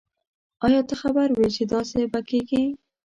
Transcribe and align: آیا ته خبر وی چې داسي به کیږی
آیا 0.65 0.81
ته 0.89 0.93
خبر 1.01 1.27
وی 1.31 1.49
چې 1.55 1.63
داسي 1.71 2.03
به 2.11 2.19
کیږی 2.29 2.63